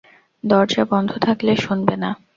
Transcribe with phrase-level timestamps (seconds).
[0.43, 2.09] দরজা বন্ধ থাকলে শুনবে না।